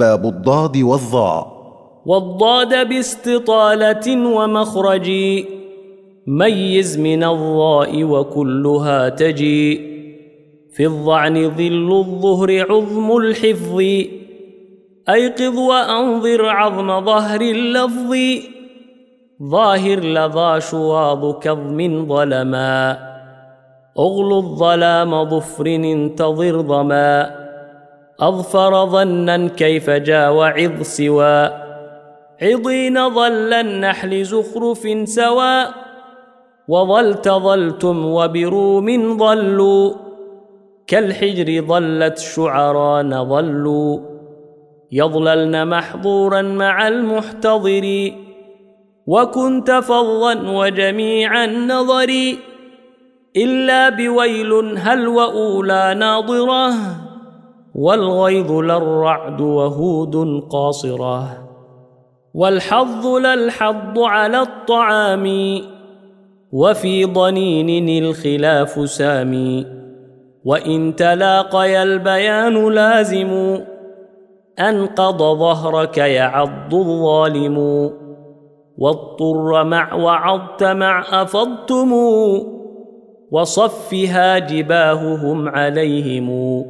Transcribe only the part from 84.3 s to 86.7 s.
جباههم عليهم